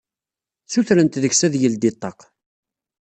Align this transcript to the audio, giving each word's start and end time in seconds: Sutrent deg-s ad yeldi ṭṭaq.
Sutrent 0.71 1.19
deg-s 1.21 1.41
ad 1.47 1.53
yeldi 1.61 1.91
ṭṭaq. 1.95 2.19